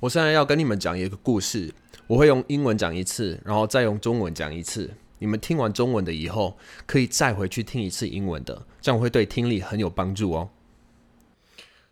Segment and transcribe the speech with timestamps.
[0.00, 1.72] 我现在要跟你们讲一个故事，
[2.06, 4.94] 我会用英文讲一次，然后再用中文讲一次。
[5.18, 10.50] 你们听完中文的以后，可以再回去听一次英文的，这样会对听力很有帮助哦。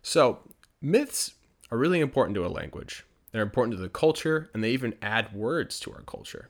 [0.03, 0.43] So,
[0.81, 1.29] myths
[1.69, 2.99] are really important to a language.
[3.31, 6.45] They're important to the culture, and they even add words to our culture.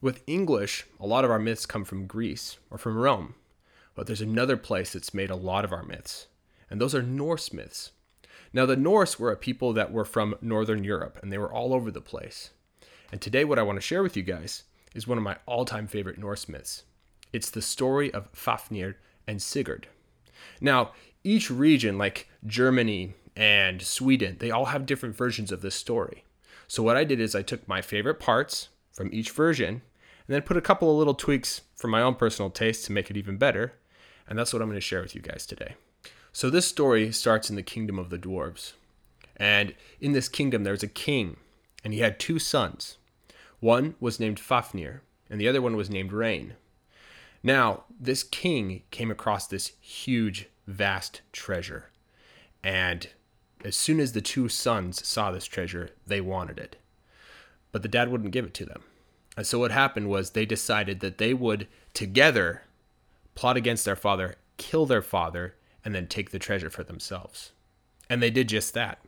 [0.00, 3.34] With English, a lot of our myths come from Greece or from Rome.
[3.96, 6.28] But there's another place that's made a lot of our myths,
[6.70, 7.90] and those are Norse myths.
[8.53, 11.73] Now, the Norse were a people that were from Northern Europe, and they were all
[11.73, 12.49] over the place.
[13.11, 15.65] And today, what I want to share with you guys is one of my all
[15.65, 16.83] time favorite Norse myths.
[17.31, 18.97] It's the story of Fafnir
[19.27, 19.87] and Sigurd.
[20.59, 20.91] Now,
[21.23, 26.25] each region, like Germany and Sweden, they all have different versions of this story.
[26.67, 30.41] So, what I did is I took my favorite parts from each version and then
[30.41, 33.37] put a couple of little tweaks for my own personal taste to make it even
[33.37, 33.73] better.
[34.27, 35.75] And that's what I'm going to share with you guys today.
[36.33, 38.73] So, this story starts in the kingdom of the dwarves.
[39.35, 41.37] And in this kingdom, there's a king,
[41.83, 42.97] and he had two sons.
[43.59, 46.53] One was named Fafnir, and the other one was named Rain.
[47.43, 51.89] Now, this king came across this huge, vast treasure.
[52.63, 53.07] And
[53.65, 56.77] as soon as the two sons saw this treasure, they wanted it.
[57.71, 58.83] But the dad wouldn't give it to them.
[59.37, 62.63] And so what happened was they decided that they would together
[63.33, 67.51] plot against their father, kill their father, and then take the treasure for themselves.
[68.09, 68.99] And they did just that.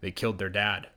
[0.00, 0.88] They killed their dad.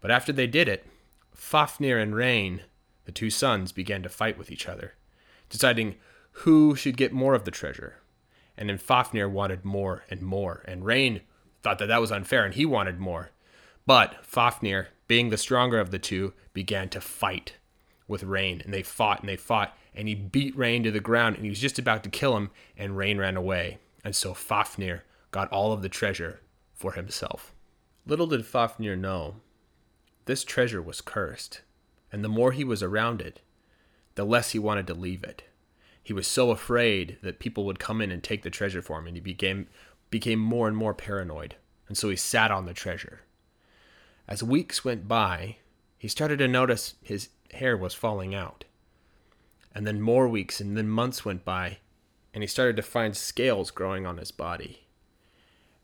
[0.00, 0.86] But after they did it,
[1.34, 2.62] Fafnir and Rain,
[3.04, 4.94] the two sons, began to fight with each other,
[5.48, 5.96] deciding
[6.32, 7.96] who should get more of the treasure.
[8.56, 11.22] And then Fafnir wanted more and more, and Rain
[11.62, 13.30] thought that that was unfair and he wanted more.
[13.86, 17.56] But Fafnir, being the stronger of the two, began to fight
[18.06, 21.36] with Rain, and they fought and they fought, and he beat Rain to the ground,
[21.36, 23.78] and he was just about to kill him, and Rain ran away.
[24.04, 26.40] And so Fafnir got all of the treasure
[26.74, 27.54] for himself.
[28.06, 29.36] Little did Fafnir know,
[30.24, 31.62] this treasure was cursed,
[32.12, 33.40] and the more he was around it,
[34.14, 35.44] the less he wanted to leave it.
[36.02, 39.06] He was so afraid that people would come in and take the treasure for him,
[39.06, 39.68] and he became
[40.10, 41.56] became more and more paranoid,
[41.88, 43.22] and so he sat on the treasure.
[44.28, 45.56] As weeks went by,
[45.98, 48.64] he started to notice his hair was falling out.
[49.74, 51.78] And then more weeks and then months went by,
[52.32, 54.86] and he started to find scales growing on his body.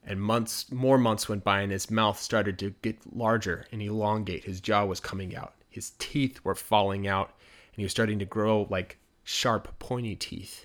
[0.04, 4.44] And months, more months went by, and his mouth started to get larger and elongate.
[4.44, 5.54] His jaw was coming out.
[5.68, 7.34] His teeth were falling out,
[7.72, 10.64] and he was starting to grow like sharp, pointy teeth.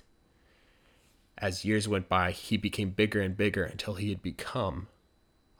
[1.36, 4.88] As years went by, he became bigger and bigger until he had become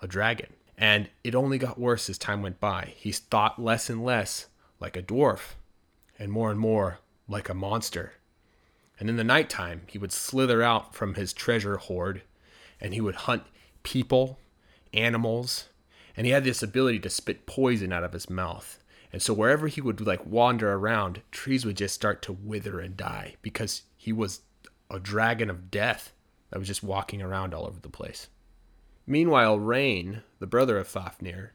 [0.00, 0.54] a dragon.
[0.78, 2.94] And it only got worse as time went by.
[2.96, 4.46] He thought less and less
[4.80, 5.54] like a dwarf,
[6.18, 8.14] and more and more like a monster.
[8.98, 12.22] And in the nighttime, he would slither out from his treasure hoard
[12.80, 13.44] and he would hunt
[13.82, 14.38] people,
[14.92, 15.68] animals,
[16.16, 18.78] and he had this ability to spit poison out of his mouth.
[19.12, 22.96] And so wherever he would like wander around, trees would just start to wither and
[22.96, 24.40] die because he was
[24.90, 26.12] a dragon of death
[26.50, 28.28] that was just walking around all over the place.
[29.06, 31.52] Meanwhile, Rain, the brother of Fafnir,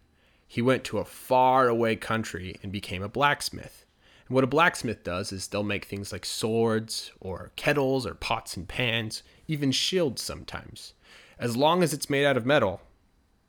[0.47, 3.85] he went to a far away country and became a blacksmith.
[4.29, 8.56] And what a blacksmith does is they'll make things like swords or kettles or pots
[8.56, 10.94] and pans, even shields sometimes.
[11.40, 12.81] As long as it's made out of metal,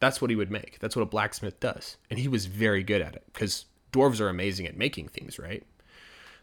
[0.00, 0.78] that's what he would make.
[0.80, 1.98] That's what a blacksmith does.
[2.08, 5.64] And he was very good at it because dwarves are amazing at making things, right?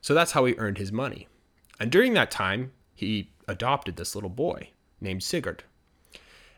[0.02, 1.28] So that's how he earned his money.
[1.80, 4.70] And during that time, he adopted this little boy
[5.02, 5.64] named Sigurd.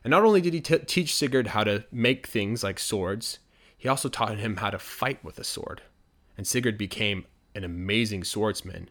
[0.03, 3.39] And not only did he t- teach Sigurd how to make things like swords,
[3.77, 5.81] he also taught him how to fight with a sword.
[6.37, 8.89] And Sigurd became an amazing swordsman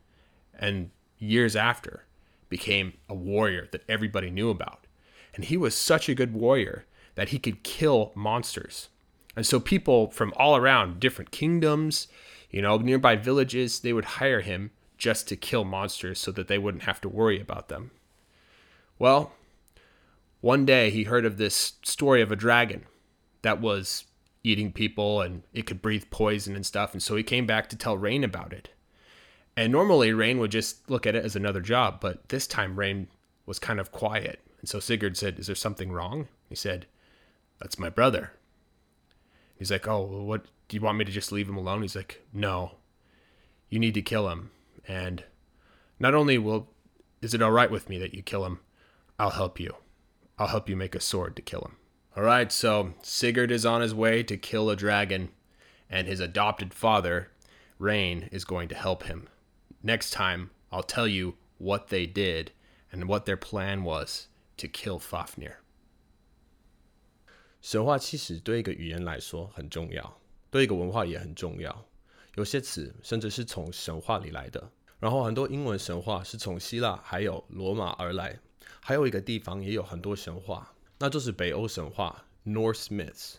[0.59, 2.05] and years after
[2.49, 4.87] became a warrior that everybody knew about.
[5.35, 8.89] And he was such a good warrior that he could kill monsters.
[9.37, 12.09] And so people from all around different kingdoms,
[12.51, 16.59] you know, nearby villages, they would hire him just to kill monsters so that they
[16.59, 17.93] wouldn't have to worry about them.
[18.99, 19.33] Well,
[20.41, 22.87] one day he heard of this story of a dragon
[23.43, 24.05] that was
[24.49, 26.93] eating people and it could breathe poison and stuff.
[26.93, 28.71] And so he came back to tell Rain about it.
[29.57, 33.09] And normally Rain would just look at it as another job, but this time Rain
[33.45, 34.41] was kind of quiet.
[34.61, 36.29] And so Sigurd said, Is there something wrong?
[36.49, 36.87] He said,
[37.61, 38.33] That's my brother.
[39.57, 41.83] He's like, Oh, what do you want me to just leave him alone?
[41.83, 42.73] He's like, No.
[43.69, 44.51] You need to kill him.
[44.87, 45.25] And
[45.99, 46.69] not only will
[47.21, 48.61] is it all right with me that you kill him,
[49.19, 49.75] I'll help you.
[50.39, 51.78] I'll help you make a sword to kill him.
[52.18, 55.30] All right, so Sigurd is on his way to kill a dragon,
[55.90, 57.30] and his adopted father,
[57.80, 59.28] Rain, is going to help him.
[59.82, 62.52] Next time, I'll tell you what they did
[62.92, 64.28] and what their plan was
[64.58, 65.58] to kill Fafnir.
[67.62, 70.20] 神话其实对一个语言来说很重要，
[70.52, 71.86] 对一个文化也很重要。
[72.36, 74.72] 有些词甚至是从神话里来的。
[75.00, 78.40] 然后很多英文神话是从希腊还有罗马而来。
[78.80, 83.35] 还有一个地方也有很多神话， 那就是北欧神话 （Norse myths）。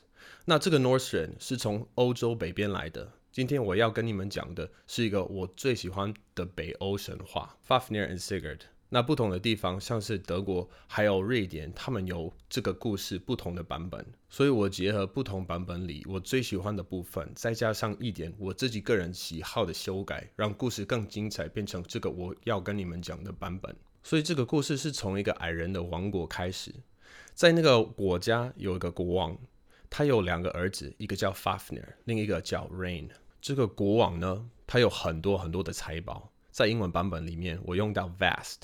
[0.46, 3.12] 那这个 Norse 人是从欧洲北边来的。
[3.32, 8.62] 今天我要跟你们讲的是一个我最喜欢的北欧神话 Fafnir and Sigurd。
[8.92, 23.76] 那不同的地方，像是德国还有瑞典，他们有这个故事不同的版本，所以我结合不同版本里我最喜欢的部分，再加上一点我自己个人喜好的修改，让故事更精彩，变成这个我要跟你们讲的版本。
[24.02, 26.74] 所以这个故事是从一个矮人的王国开始，
[27.34, 29.38] 在那个国家有一个国王，
[29.90, 33.10] 他有两个儿子，一个叫 Fafnir，另一个叫 Rain。
[33.42, 38.64] 这个国王呢，他有很多很多的财宝，在英文版本里面我用到 vast。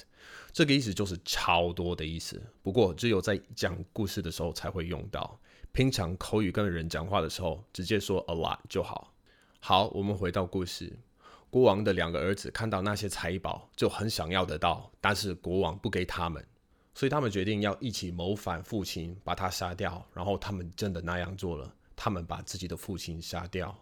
[0.52, 5.40] 这个意思就是超多的意思，不过只有在讲故事的时候才会用到。
[5.72, 9.14] 平常口语跟人讲话的时候，直接说 a lot 就好。
[9.60, 10.98] 好，我们回到故事。
[11.50, 16.46] 国王的两个儿子看到那些财宝，就很想要得到，但是国王不给他们，
[16.96, 20.04] 所以他们决定要一起谋反父亲，把他杀掉。
[20.14, 23.78] 然后他们真的那样做了，他们把自己的父亲杀掉。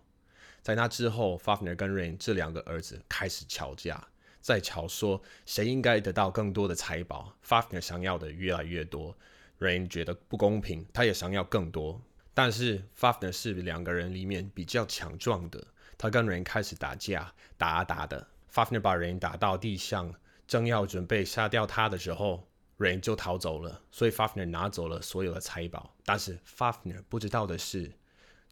[0.62, 4.06] 在那之后，Fafner 跟 Rain 这两个儿子开始吵架。
[4.42, 9.15] 在吵说谁应该得到更多的财宝 Fafner 想要的越来越多
[9.60, 12.01] ，Rain 觉得不公平，他也想要更多。
[12.33, 15.65] 但是 Fafner 是两个人里面比较强壮的，
[15.98, 20.13] 他跟 Rain 开始打架，打打的 Fafner 把 Rain 打到地上，
[20.45, 22.45] 正要准备杀掉他的时候
[22.83, 25.95] 人就逃走了，所以 Fafner 拿走了所有的财宝。
[26.06, 27.91] 但是 Fafner 不知道的是，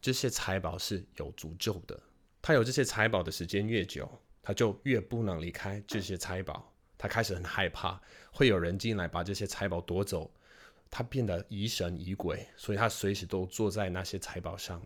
[0.00, 2.00] 这些财宝是有诅咒的，
[2.40, 4.10] 他有这些财宝的时间越久。
[4.44, 8.02] 他就越不能离开这些财宝，他开始很害怕
[8.32, 10.28] 会有人进来把这些财宝夺走，
[10.90, 14.84] 他变得疑神疑鬼，所以他随时都坐在那些财宝上。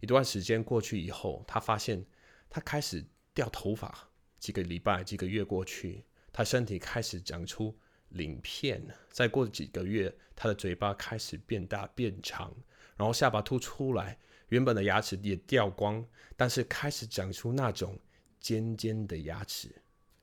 [0.00, 2.04] 一段时间过去以后，他发现
[2.50, 3.96] 他开始掉头发，
[4.40, 7.78] 几个礼拜、几个月过去，他身体开始长出
[8.14, 12.52] 鳞片，再过几个月，他的嘴巴开始变大变长，
[12.96, 14.18] 然后下巴凸出来，
[14.48, 16.04] 原本的牙齿也掉光，
[16.36, 17.98] 但是开始长出那种。
[18.40, 19.74] 尖尖的牙齿。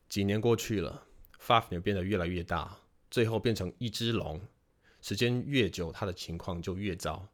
[0.07, 1.03] 几年过去了
[1.43, 2.77] fafna 变得越来越大，
[3.09, 4.39] 最后变成一只龙。
[5.01, 7.27] 时间越久，他的情况就越糟。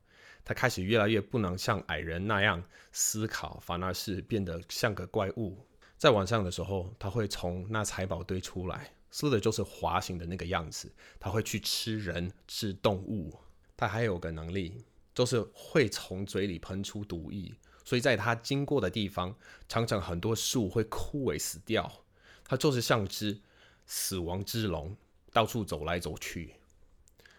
[0.45, 2.63] 他开始越来越不能像矮人那样
[2.93, 5.57] 思考，反而是变得像个怪物。
[5.97, 10.91] 在晚上的时候，他会从那财宝堆出来，说的就是滑行的那个样子。
[11.19, 13.33] 它会去吃人、吃动物。
[13.75, 14.83] 它还有个能力，
[15.13, 17.53] 就是会从嘴里喷出毒液。
[17.85, 19.35] 所以在它经过的地方，
[19.69, 22.03] 常常很多树会枯萎死掉。
[22.43, 23.39] 它就是像只
[23.85, 24.95] 死亡之龙，
[25.31, 26.55] 到处走来走去。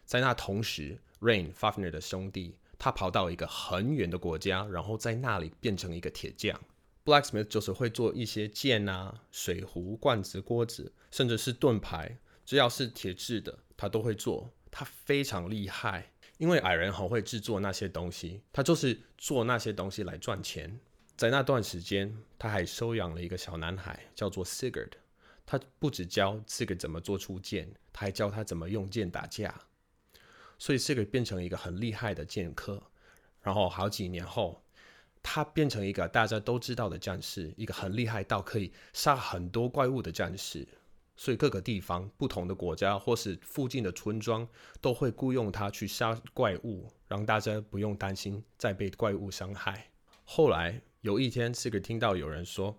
[0.04, 6.58] 在那同时，Rain Fafner 的兄弟，他跑到一个很远的国家，然后在那里变成一个铁匠。
[7.08, 14.52] Blacksmith 就是会做一些剑啊、水壶、罐子、锅子，甚至是盾牌，只要是铁制的，他都会做。
[14.70, 16.12] 他非常厉害。
[16.36, 20.78] 因为矮人很会制作那些东西，他就是做那些东西来赚钱。
[21.16, 24.90] 在那段时间，他还收养了一个小男孩，叫做 Sigurd。
[25.46, 29.62] 他不只教 Sigurd 怎么做出剑，他还教他怎么用剑打架。
[30.58, 32.82] 所以 Sigurd 变成一个很厉害的剑客。
[33.40, 34.62] 然后好几年后，
[35.22, 40.66] 他变成一个大家都知道的战士，一个很厉害到可以杀很多怪物的战士。
[41.20, 44.46] 所以各个地方、不同的国家或是附近的村庄
[44.80, 49.90] 都会雇佣他去杀怪物，让大家不用担心再被怪物伤害。
[50.22, 52.78] 后来有一天是个听到有人说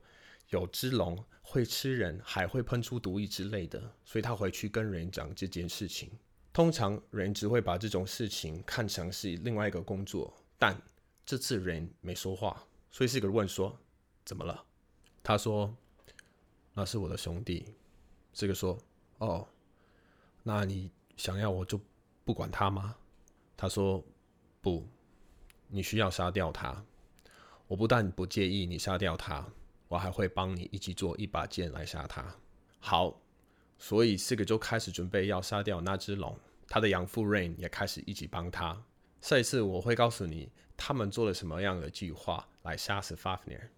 [0.52, 6.10] 有只龙会吃人，还会喷出毒液之类的，所以他回去跟人讲这件事情。
[6.54, 10.82] 通常人只会把这种事情看成是另外一个工作，但
[11.30, 13.78] 这次人没说话，所以 Sigurd 问说
[14.26, 14.66] ：“怎么了？”
[15.22, 15.72] 他说
[16.74, 17.72] ：“那是我的兄弟。”
[18.34, 18.76] 这个说
[19.20, 19.48] ：“哦，
[20.42, 21.80] 那你想要我就
[22.26, 22.96] 不管他吗？”
[23.56, 24.04] 他说
[24.60, 24.84] ：“不，
[25.68, 26.84] 你需要杀掉他。
[27.68, 29.48] 我不但不介意你杀掉他，
[29.88, 32.26] 我还会帮你一起做一把剑来杀他。”
[32.82, 33.22] 好，
[33.78, 36.36] 所以四个就开始准备要杀掉那只龙。
[36.68, 38.84] 他的养父 Rain 也开始一起帮他。
[39.22, 43.70] 下一次我会告诉你他们做了什么样的计划来杀死 Fafnir。